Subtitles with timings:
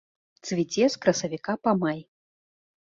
[0.47, 1.99] Цвіце з красавіка па май.